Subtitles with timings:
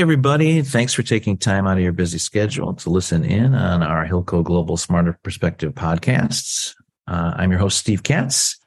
[0.00, 0.62] everybody.
[0.62, 4.42] Thanks for taking time out of your busy schedule to listen in on our Hilco
[4.42, 6.74] Global Smarter Perspective podcasts.
[7.06, 8.58] Uh, I'm your host, Steve Katz.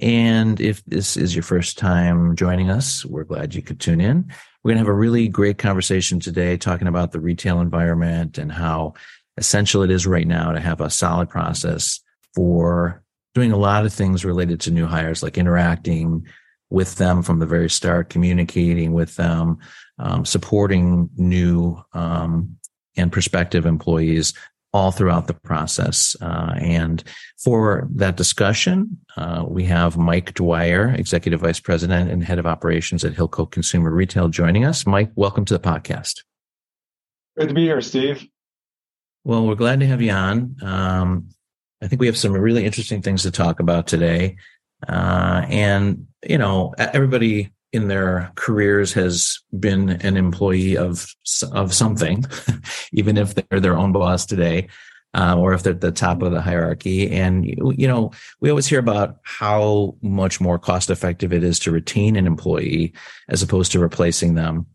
[0.00, 4.32] And if this is your first time joining us, we're glad you could tune in.
[4.64, 8.50] We're going to have a really great conversation today talking about the retail environment and
[8.50, 8.94] how
[9.36, 12.00] essential it is right now to have a solid process
[12.34, 13.02] for
[13.34, 16.26] doing a lot of things related to new hires, like interacting
[16.70, 19.58] with them from the very start, communicating with them,
[19.98, 22.56] um, supporting new um,
[22.96, 24.34] and prospective employees
[24.72, 26.14] all throughout the process.
[26.20, 27.02] Uh, and
[27.38, 33.04] for that discussion, uh, we have Mike Dwyer, Executive Vice President and Head of Operations
[33.04, 34.86] at Hilco Consumer Retail, joining us.
[34.86, 36.22] Mike, welcome to the podcast.
[37.38, 38.26] Good to be here, Steve.
[39.24, 40.56] Well, we're glad to have you on.
[40.62, 41.28] Um,
[41.80, 44.36] I think we have some really interesting things to talk about today.
[44.86, 51.06] Uh, and, you know, everybody in their careers has been an employee of
[51.52, 52.24] of something,
[52.92, 54.68] even if they're their own boss today,
[55.14, 57.10] uh, or if they're at the top of the hierarchy.
[57.10, 61.70] And you know, we always hear about how much more cost effective it is to
[61.70, 62.94] retain an employee
[63.28, 64.66] as opposed to replacing them.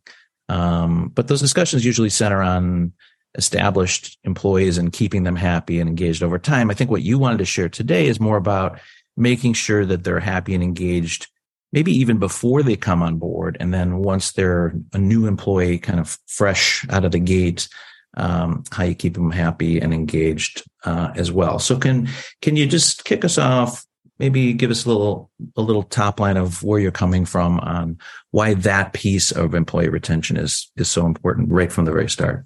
[0.50, 2.94] Um, but those discussions usually center on
[3.36, 6.70] established employees and keeping them happy and engaged over time.
[6.70, 8.80] I think what you wanted to share today is more about
[9.16, 11.28] making sure that they're happy and engaged
[11.74, 13.58] maybe even before they come on board.
[13.60, 17.68] And then once they're a new employee, kind of fresh out of the gate,
[18.16, 21.60] um, how you keep them happy and engaged uh, as well.
[21.60, 22.08] So can
[22.42, 23.84] can you just kick us off?
[24.20, 27.98] Maybe give us a little a little top line of where you're coming from on
[28.30, 32.46] why that piece of employee retention is is so important right from the very start.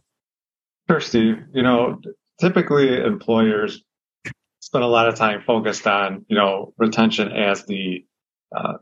[0.90, 1.44] Sure, Steve.
[1.54, 2.00] You know,
[2.40, 3.84] typically employers
[4.68, 8.06] spend a lot of time focused on you know retention as the
[8.54, 8.74] uh,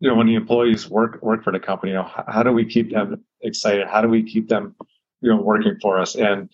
[0.00, 2.52] you know, when the employees work work for the company, you know, how, how do
[2.52, 3.86] we keep them excited?
[3.86, 4.74] How do we keep them,
[5.20, 6.14] you know, working for us?
[6.14, 6.50] And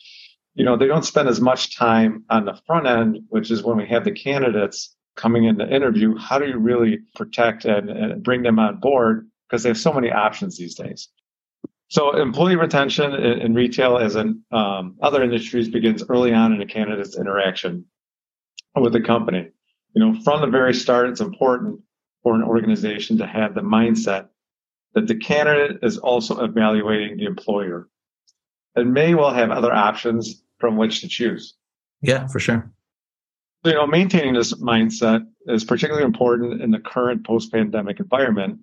[0.55, 3.77] you know, they don't spend as much time on the front end, which is when
[3.77, 6.17] we have the candidates coming in to interview.
[6.17, 9.29] How do you really protect and, and bring them on board?
[9.49, 11.09] Because they have so many options these days.
[11.89, 16.61] So employee retention in, in retail, as in um, other industries, begins early on in
[16.61, 17.87] a candidate's interaction
[18.81, 19.49] with the company.
[19.95, 21.81] You know, from the very start, it's important
[22.23, 24.29] for an organization to have the mindset
[24.95, 27.89] that the candidate is also evaluating the employer
[28.75, 31.55] and may well have other options from which to choose.
[32.01, 32.71] Yeah, for sure.
[33.65, 38.61] You know, maintaining this mindset is particularly important in the current post-pandemic environment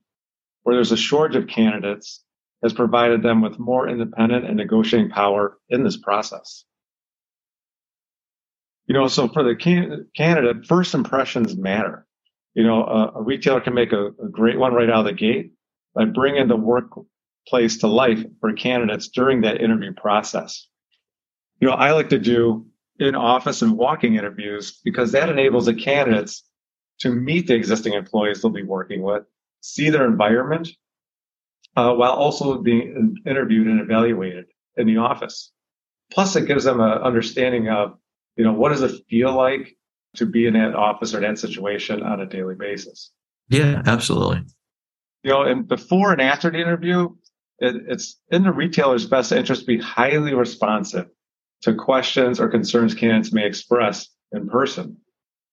[0.63, 2.23] where there's a shortage of candidates
[2.61, 6.65] has provided them with more independent and negotiating power in this process.
[8.89, 12.05] You know, so for the can- candidate, first impressions matter
[12.53, 15.13] you know, a, a retailer can make a, a, great one right out of the
[15.13, 15.53] gate
[15.95, 20.67] by bringing the workplace to life for candidates during that interview process.
[21.59, 22.65] You know, I like to do
[22.99, 26.43] in office and walking interviews because that enables the candidates
[26.99, 29.23] to meet the existing employees they'll be working with,
[29.61, 30.67] see their environment,
[31.77, 35.51] uh, while also being interviewed and evaluated in the office.
[36.11, 37.97] Plus, it gives them an understanding of,
[38.39, 39.77] you know, what does it feel like
[40.15, 43.11] to be in that office or that situation on a daily basis.
[43.49, 44.43] Yeah, absolutely.
[45.23, 47.09] You know, and before and after the interview,
[47.59, 51.07] it, it's in the retailer's best interest to be highly responsive
[51.63, 54.97] to questions or concerns candidates may express in person.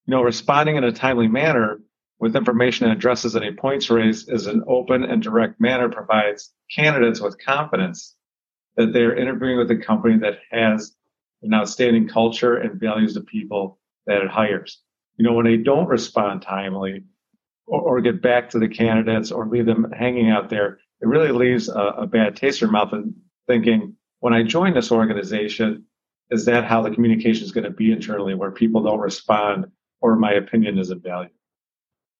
[0.06, 1.80] You know, responding in a timely manner
[2.18, 7.20] with information that addresses any points raised is an open and direct manner provides candidates
[7.20, 8.14] with confidence
[8.76, 10.95] that they're interviewing with a company that has
[11.42, 14.80] an outstanding culture and values the people that it hires.
[15.16, 17.04] You know, when they don't respond timely
[17.66, 21.32] or, or get back to the candidates or leave them hanging out there, it really
[21.32, 23.14] leaves a, a bad taste in your mouth and
[23.46, 25.84] thinking, when I join this organization,
[26.30, 29.66] is that how the communication is going to be internally where people don't respond
[30.00, 31.30] or my opinion isn't valued?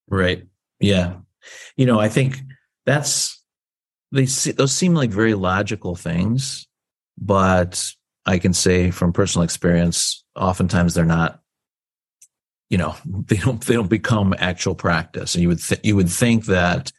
[0.09, 0.45] Right.
[0.79, 1.17] Yeah.
[1.77, 2.41] You know, I think
[2.85, 3.43] that's,
[4.13, 6.69] they see, those seem like very logical things,
[7.19, 7.93] but
[8.27, 11.41] I can say from personal experience, oftentimes they're not
[12.69, 15.35] you know they don't they don't become actual practice.
[15.35, 16.93] And you would th- you would think that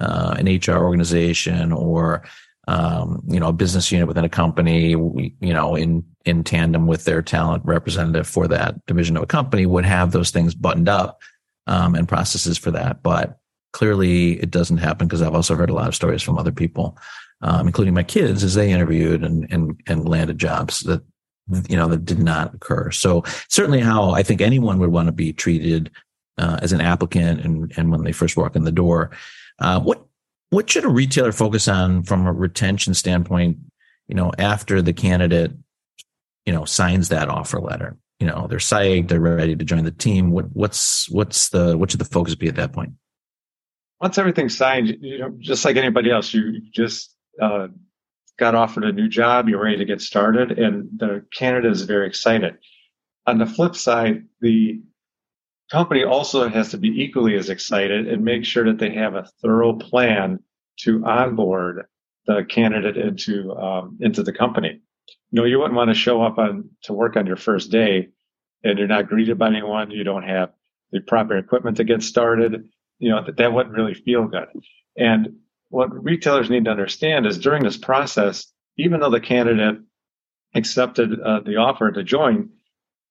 [0.00, 2.24] uh, an HR organization or
[2.68, 7.04] um, you know a business unit within a company you know in in tandem with
[7.04, 11.20] their talent representative for that division of a company would have those things buttoned up
[11.66, 13.02] um, and processes for that.
[13.02, 13.39] But
[13.72, 16.98] clearly it doesn't happen because I've also heard a lot of stories from other people
[17.42, 21.02] um, including my kids as they interviewed and and and landed jobs that
[21.68, 22.90] you know, that did not occur.
[22.90, 25.90] So certainly how I think anyone would want to be treated
[26.38, 29.10] uh, as an applicant and, and when they first walk in the door.
[29.58, 30.04] Uh, what,
[30.50, 33.58] what should a retailer focus on from a retention standpoint,
[34.08, 35.52] you know, after the candidate,
[36.46, 37.96] you know, signs that offer letter?
[38.18, 40.30] You know, they're psyched, they're ready to join the team.
[40.30, 42.92] What, what's what's the what should the focus be at that point?
[44.00, 47.68] Once everything's signed, you know, just like anybody else, you just uh,
[48.38, 52.06] got offered a new job, you're ready to get started, and the candidate is very
[52.06, 52.56] excited.
[53.26, 54.80] On the flip side, the
[55.70, 59.28] company also has to be equally as excited and make sure that they have a
[59.42, 60.40] thorough plan
[60.80, 61.86] to onboard
[62.26, 64.80] the candidate into um, into the company.
[65.30, 68.08] You know, you wouldn't want to show up on to work on your first day
[68.64, 69.90] and you're not greeted by anyone.
[69.90, 70.50] You don't have
[70.92, 72.68] the proper equipment to get started.
[73.00, 74.46] You know that that wouldn't really feel good.
[74.96, 79.80] And what retailers need to understand is during this process, even though the candidate
[80.54, 82.50] accepted uh, the offer to join,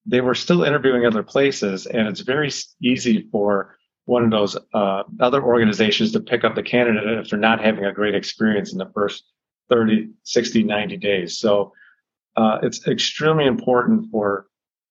[0.06, 2.50] they were still interviewing other places, and it's very
[2.82, 7.38] easy for one of those uh, other organizations to pick up the candidate if they're
[7.38, 9.24] not having a great experience in the first
[9.70, 11.38] 30, 60, 90 days.
[11.38, 11.74] So
[12.36, 14.48] uh, it's extremely important for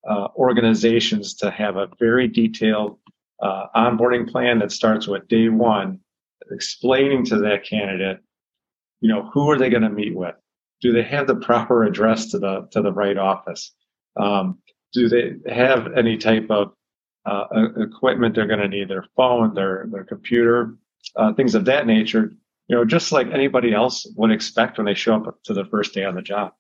[0.09, 2.99] uh, organizations to have a very detailed
[3.41, 6.01] uh, onboarding plan that starts with day one,
[6.51, 8.19] explaining to that candidate,
[9.01, 10.35] you know, who are they going to meet with?
[10.81, 13.75] Do they have the proper address to the to the right office?
[14.17, 14.59] Um,
[14.93, 16.73] do they have any type of
[17.29, 17.47] uh,
[17.77, 20.77] equipment they're going to need, their phone, their their computer,
[21.17, 22.33] uh, things of that nature.
[22.69, 25.95] You know, just like anybody else would expect when they show up to the first
[25.95, 26.53] day on the job.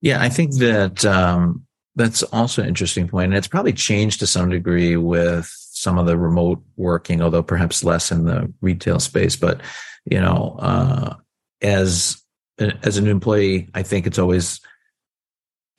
[0.00, 1.66] Yeah, I think that um,
[1.96, 6.06] that's also an interesting point, and it's probably changed to some degree with some of
[6.06, 9.36] the remote working, although perhaps less in the retail space.
[9.36, 9.60] But
[10.04, 11.16] you know, uh,
[11.62, 12.22] as
[12.58, 14.60] as an employee, I think it's always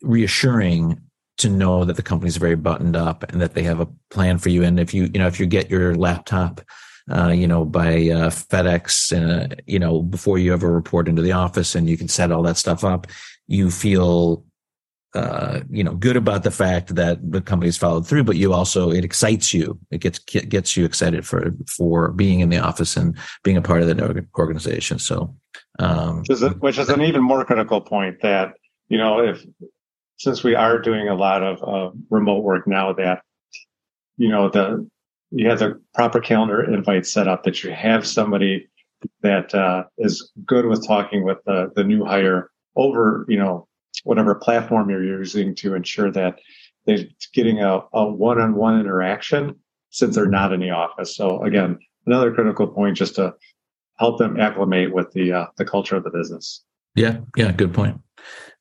[0.01, 1.01] reassuring
[1.37, 4.49] to know that the company's very buttoned up and that they have a plan for
[4.49, 4.63] you.
[4.63, 6.61] And if you, you know, if you get your laptop,
[7.11, 11.33] uh, you know, by uh, FedEx, uh, you know, before you ever report into the
[11.33, 13.07] office and you can set all that stuff up,
[13.47, 14.44] you feel,
[15.15, 18.91] uh, you know, good about the fact that the company's followed through, but you also,
[18.91, 19.79] it excites you.
[19.89, 23.81] It gets, gets you excited for, for being in the office and being a part
[23.81, 24.99] of the organization.
[24.99, 25.35] So,
[25.79, 28.53] um, which is, a, which is an even more critical point that,
[28.89, 29.43] you know, if
[30.17, 33.21] since we are doing a lot of uh, remote work now that
[34.17, 34.87] you know the
[35.31, 38.69] you have the proper calendar invite set up that you have somebody
[39.21, 43.67] that uh, is good with talking with the, the new hire over you know
[44.05, 46.39] whatever platform you're using to ensure that
[46.85, 49.55] they're getting a, a one-on-one interaction
[49.89, 53.33] since they're not in the office so again another critical point just to
[53.97, 56.63] help them acclimate with the uh, the culture of the business
[56.95, 57.99] yeah yeah good point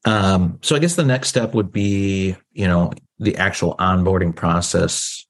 [0.04, 5.24] um, so I guess the next step would be, you know, the actual onboarding process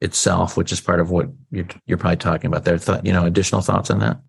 [0.00, 2.78] itself, which is part of what you're, you're probably talking about there.
[2.78, 4.20] Thought, you know, additional thoughts on that?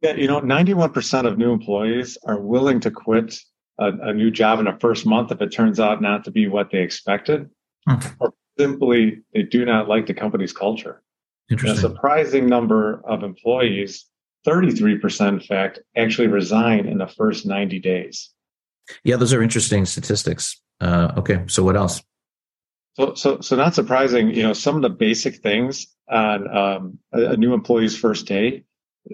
[0.00, 3.38] Yeah, you know, 91% of new employees are willing to quit
[3.78, 6.46] a, a, new job in the first month if it turns out not to be
[6.46, 7.50] what they expected,
[7.88, 7.96] hmm.
[8.20, 11.02] or simply they do not like the company's culture.
[11.50, 14.06] a surprising number of employees,
[14.46, 18.30] 33% in fact, actually resign in the first 90 days.
[19.02, 20.60] Yeah, those are interesting statistics.
[20.80, 22.02] Uh, okay, so what else?
[22.94, 24.34] So, so, so not surprising.
[24.34, 28.64] You know, some of the basic things on um, a, a, new employee's first day,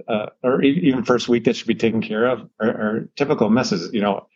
[0.06, 3.92] uh, or even first week that should be taken care of, are, are, typical misses.
[3.92, 4.26] You know,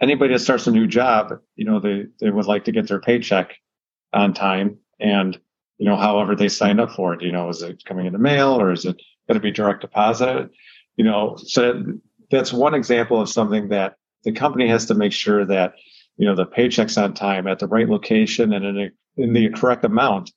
[0.00, 3.00] anybody that starts a new job, you know, they they would like to get their
[3.00, 3.54] paycheck
[4.12, 5.38] on time, and
[5.78, 7.22] you know, however they signed up for it.
[7.22, 8.96] You know, is it coming in the mail or is it
[9.28, 10.50] going to be direct deposit?
[10.96, 11.84] You know, so
[12.30, 15.74] that's one example of something that the company has to make sure that
[16.16, 19.50] you know the paychecks on time at the right location and in, a, in the
[19.50, 20.32] correct amount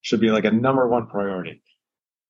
[0.00, 1.62] should be like a number one priority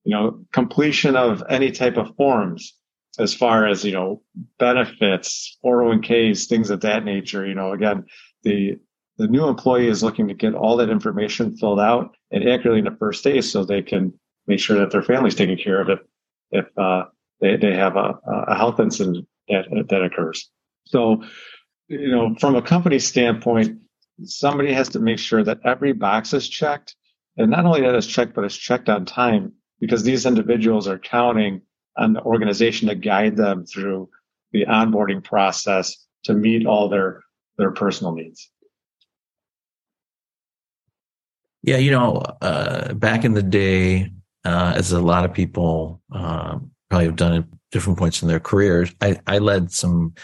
[0.05, 2.75] you know completion of any type of forms
[3.19, 4.23] as far as you know
[4.59, 8.05] benefits 401ks things of that nature you know again
[8.43, 8.79] the
[9.19, 12.85] the new employee is looking to get all that information filled out and accurately in
[12.85, 14.13] the first day so they can
[14.47, 15.99] make sure that their family's taken care of it
[16.51, 17.05] if uh,
[17.41, 18.15] they, they have a,
[18.49, 20.51] a health incident that, that occurs
[20.87, 21.23] so,
[21.89, 23.81] you know, from a company standpoint,
[24.25, 26.95] somebody has to make sure that every box is checked.
[27.37, 30.99] And not only that it's checked, but it's checked on time because these individuals are
[30.99, 31.61] counting
[31.97, 34.09] on the organization to guide them through
[34.53, 37.23] the onboarding process to meet all their,
[37.59, 38.51] their personal needs.
[41.63, 44.13] Yeah, you know, uh, back in the day,
[44.45, 48.39] uh, as a lot of people uh, probably have done at different points in their
[48.39, 50.15] careers, I, I led some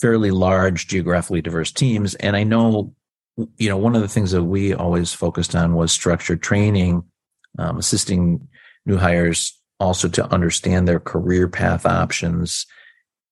[0.00, 2.16] fairly large, geographically diverse teams.
[2.16, 2.92] And I know,
[3.56, 7.04] you know, one of the things that we always focused on was structured training,
[7.58, 8.48] um, assisting
[8.84, 12.66] new hires also to understand their career path options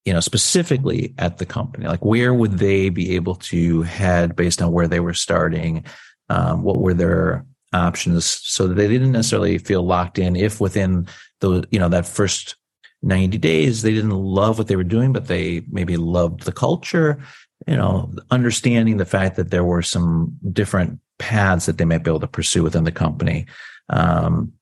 [0.05, 1.85] you know, specifically at the company?
[1.85, 5.85] Like, where would they be able to head based on where they were starting?
[6.29, 11.07] Um, what were their options so that they didn't necessarily feel locked in if within
[11.41, 12.55] the, you know, that first
[13.01, 17.19] 90 days, they didn't love what they were doing, but they maybe loved the culture,
[17.67, 22.09] you know, understanding the fact that there were some different paths that they might be
[22.09, 23.45] able to pursue within the company.
[23.89, 24.53] Um,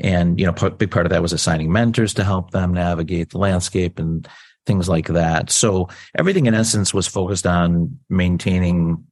[0.00, 3.30] and, you know, a big part of that was assigning mentors to help them navigate
[3.30, 4.26] the landscape and
[4.66, 5.50] things like that.
[5.50, 9.04] So everything in essence was focused on maintaining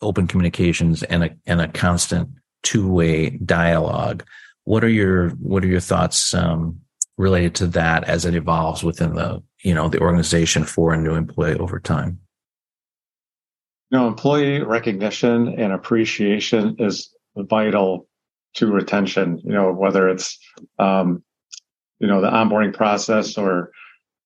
[0.00, 2.30] open communications and a, and a constant
[2.62, 4.24] two way dialogue.
[4.64, 6.80] What are your, what are your thoughts, um,
[7.18, 11.14] related to that as it evolves within the, you know, the organization for a new
[11.14, 12.18] employee over time?
[13.90, 18.08] You know, employee recognition and appreciation is vital
[18.54, 20.38] to retention, you know, whether it's,
[20.78, 21.22] um,
[21.98, 23.70] you know, the onboarding process or,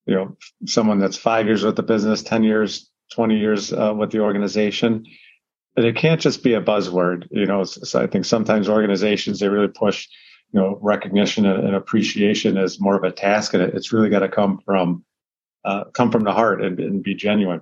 [0.07, 4.11] you know, someone that's five years with the business, 10 years, 20 years uh, with
[4.11, 5.05] the organization.
[5.77, 7.65] And it can't just be a buzzword, you know.
[7.65, 10.09] So I think sometimes organizations they really push,
[10.53, 14.21] you know, recognition and, appreciation as more of a task, and it, it's really got
[14.21, 15.05] to come from
[15.67, 17.61] uh, come from the heart and, and, be genuine.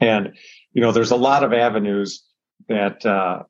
[0.00, 0.32] And
[0.72, 2.24] you know, there's a lot of avenues
[2.68, 3.42] that uh,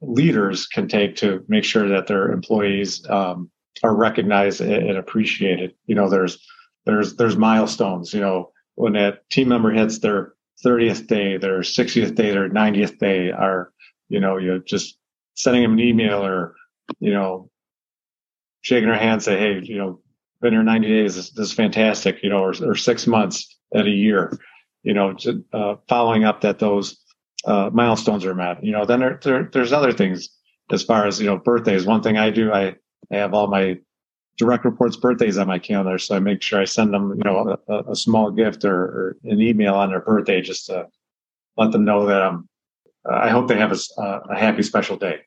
[0.00, 3.50] leaders can take to make sure that their employees um,
[3.82, 5.74] are recognized and appreciated.
[5.86, 6.38] You know, there's
[6.86, 8.12] there's there's milestones.
[8.12, 12.98] You know, when a team member hits their 30th day, their 60th day, their 90th
[12.98, 13.72] day, are
[14.08, 14.98] you know, you're just
[15.34, 16.54] sending them an email or
[17.00, 17.50] you know,
[18.62, 20.00] shaking their hand, say, hey, you know,
[20.40, 21.16] been here 90 days.
[21.16, 22.22] This, this is fantastic.
[22.22, 24.38] You know, or, or, six months at a year.
[24.82, 25.16] You know,
[25.52, 26.98] uh, following up that those
[27.44, 28.62] uh, milestones are met.
[28.64, 30.28] You know, then there, there, there's other things
[30.70, 31.86] as far as you know birthdays.
[31.86, 32.76] One thing I do, I,
[33.10, 33.78] I have all my
[34.36, 37.56] direct reports birthdays on my calendar, so I make sure I send them you know
[37.68, 40.86] a, a small gift or, or, an email on their birthday just to
[41.56, 42.48] let them know that I'm.
[43.08, 45.20] Uh, I hope they have a, a happy special day.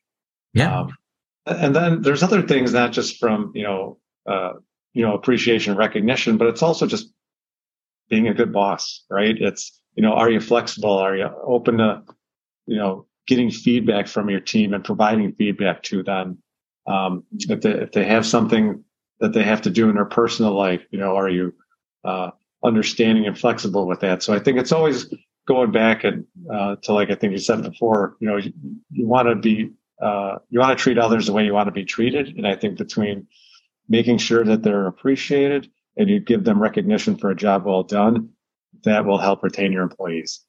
[0.53, 0.81] Yeah.
[0.81, 0.95] Um,
[1.45, 4.53] and then there's other things, not just from you know uh,
[4.93, 7.11] you know appreciation, recognition, but it's also just
[8.09, 9.35] being a good boss, right?
[9.39, 10.91] It's you know, are you flexible?
[10.91, 12.03] Are you open to,
[12.65, 16.37] you know, getting feedback from your team and providing feedback to them?
[16.87, 18.83] Um, if they, if they have something
[19.19, 21.53] that they have to do in their personal life, you know, are you,
[22.03, 22.31] uh,
[22.63, 24.23] understanding and flexible with that?
[24.23, 25.13] So I think it's always
[25.47, 28.53] going back and, uh, to like I think you said before, you know, you,
[28.89, 29.71] you want to be,
[30.01, 32.35] uh, you want to treat others the way you want to be treated.
[32.37, 33.27] And I think between
[33.87, 38.30] making sure that they're appreciated and you give them recognition for a job well done
[38.83, 40.41] that will help retain your employees.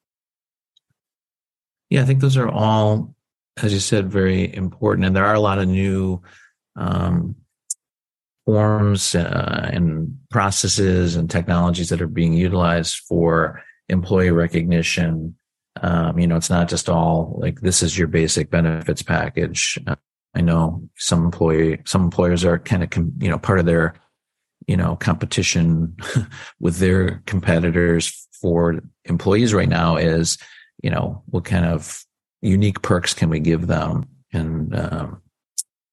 [1.91, 3.15] Yeah, I think those are all,
[3.63, 5.07] as you said, very important.
[5.07, 6.23] And there are a lot of new
[6.77, 7.37] um,
[8.47, 15.37] forms uh, and processes and technologies that are being utilized for employee recognition.
[15.81, 19.79] Um, you know, it's not just all like this is your basic benefits package.
[19.87, 19.97] Uh,
[20.35, 23.95] I know some employee, some employers are kind of, you know, part of their
[24.67, 25.97] you know, competition
[26.61, 30.39] with their competitors for employees right now is,
[30.83, 32.05] you know, what kind of
[32.41, 34.05] unique perks can we give them?
[34.33, 35.23] And, um,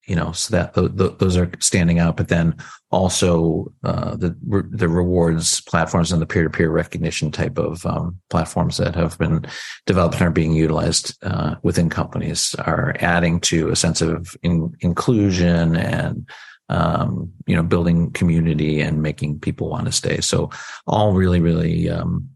[0.08, 2.56] you know, so that th- th- those are standing out, but then
[2.90, 8.78] also, uh, the, re- the rewards platforms and the peer-to-peer recognition type of, um, platforms
[8.78, 9.46] that have been
[9.86, 14.74] developed and are being utilized, uh, within companies are adding to a sense of in-
[14.80, 16.28] inclusion and,
[16.70, 20.22] um, you know, building community and making people want to stay.
[20.22, 20.50] So
[20.88, 22.30] all really, really, um,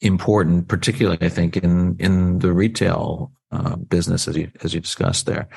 [0.00, 5.26] important, particularly I think in, in the retail, uh, business as you, as you discussed
[5.26, 5.48] there.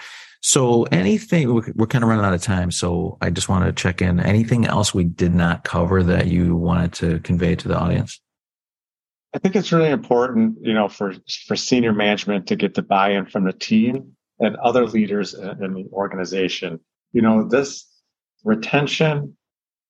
[0.41, 2.72] So anything, we're, kind of running out of time.
[2.72, 4.20] So I just want to check in.
[4.20, 8.22] Anything else we did not cover that you wanted to convey to the audience?
[9.34, 11.15] I think it's really important, you know, for,
[11.48, 15.89] for senior management to get the buy-in from the team and other leaders in the
[15.91, 16.79] organization
[17.18, 17.84] you know, this
[18.44, 19.36] retention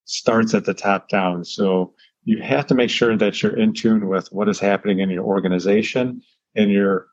[0.05, 1.43] starts at the top down.
[1.43, 1.93] So
[2.23, 5.25] you have to make sure that you're in tune with what is happening in your
[5.25, 6.21] organization
[6.55, 7.07] and you're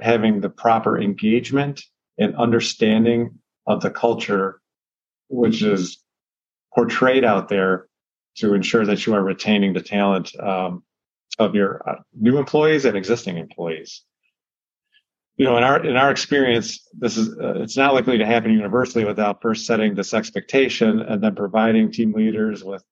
[0.00, 1.80] having the proper engagement
[2.18, 3.38] and understanding
[3.68, 4.60] of the culture,
[5.28, 6.02] which is
[6.74, 7.86] portrayed out there
[8.38, 10.82] to ensure that you are retaining the talent um,
[11.38, 14.02] of your uh, new employees and existing employees
[15.36, 18.52] you know, in our in our experience, this is uh, it's not likely to happen
[18.52, 22.84] universally without first setting this expectation and then providing team leaders with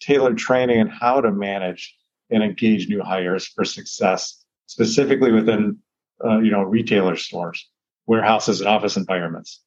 [0.00, 1.96] tailored training on how to manage
[2.30, 5.78] and engage new hires for success, specifically within
[6.24, 7.68] uh, you know retailer stores,
[8.06, 9.62] warehouses, and office environments.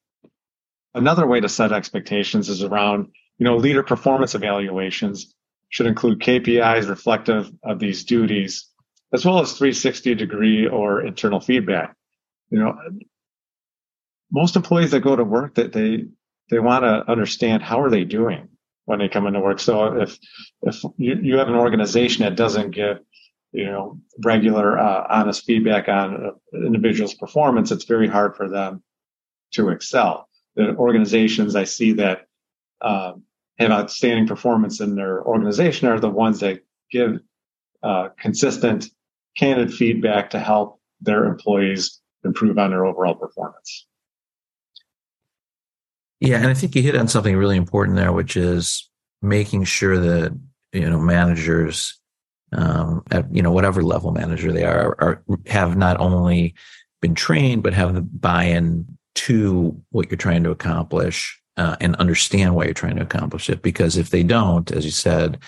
[0.94, 3.08] Another way to set expectations is around
[3.38, 5.34] you know leader performance evaluations
[5.68, 8.68] should include KPIs reflective of these duties,
[9.12, 11.94] as well as 360 degree or internal feedback.
[12.52, 12.78] You know,
[14.30, 16.04] most employees that go to work that they
[16.50, 18.48] they want to understand how are they doing
[18.84, 19.58] when they come into work.
[19.58, 20.18] So if
[20.60, 22.98] if you, you have an organization that doesn't give
[23.52, 28.82] you know regular uh, honest feedback on an individual's performance, it's very hard for them
[29.52, 30.28] to excel.
[30.54, 32.26] The organizations I see that
[32.82, 33.22] um,
[33.58, 37.18] have outstanding performance in their organization are the ones that give
[37.82, 38.90] uh, consistent,
[39.38, 43.86] candid feedback to help their employees improve on their overall performance.
[46.20, 48.88] Yeah, and I think you hit on something really important there, which is
[49.22, 50.38] making sure that
[50.72, 51.98] you know managers,
[52.52, 56.54] um, at you know whatever level manager they are, are have not only
[57.00, 62.54] been trained but have the buy-in to what you're trying to accomplish uh, and understand
[62.54, 63.60] why you're trying to accomplish it.
[63.60, 65.38] Because if they don't, as you said,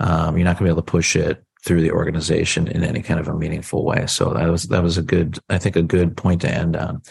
[0.00, 3.02] um, you're not going to be able to push it through the organization in any
[3.02, 4.06] kind of a meaningful way.
[4.06, 7.02] So that was that was a good, I think, a good point to end on.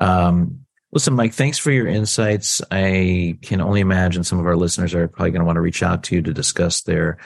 [0.00, 2.60] Um, listen, Mike, thanks for your insights.
[2.72, 5.82] I can only imagine some of our listeners are probably going to want to reach
[5.82, 7.18] out to you to discuss their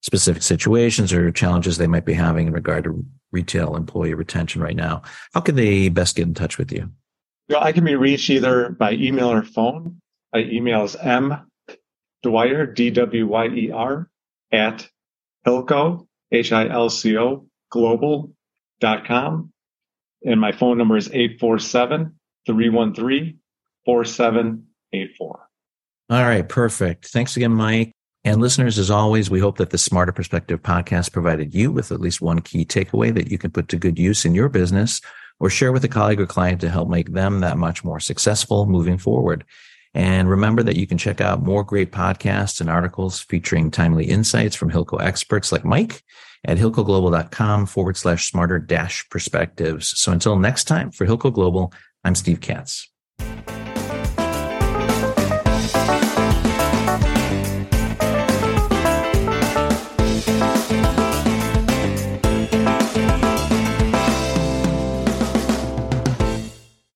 [0.00, 4.74] specific situations or challenges they might be having in regard to retail employee retention right
[4.74, 5.02] now.
[5.34, 6.90] How can they best get in touch with you?
[7.54, 10.00] I can be reached either by email or phone.
[10.32, 11.36] My email is m
[12.22, 14.08] dwyer d w y e r
[14.50, 14.88] at
[15.46, 18.32] hilco h i l c o global
[18.80, 19.52] dot com,
[20.24, 22.14] and my phone number is 847
[22.46, 23.38] 313
[23.84, 25.48] 4784.
[26.10, 27.06] All right, perfect.
[27.08, 27.92] Thanks again, Mike.
[28.24, 32.00] And listeners, as always, we hope that the Smarter Perspective podcast provided you with at
[32.00, 35.00] least one key takeaway that you can put to good use in your business
[35.40, 38.66] or share with a colleague or client to help make them that much more successful
[38.66, 39.44] moving forward.
[39.94, 44.56] And remember that you can check out more great podcasts and articles featuring timely insights
[44.56, 46.02] from Hilco experts like Mike
[46.44, 49.96] at hilcoglobal.com forward slash smarter dash perspectives.
[49.98, 51.72] So until next time for Hilco Global,
[52.04, 52.91] I'm Steve Katz.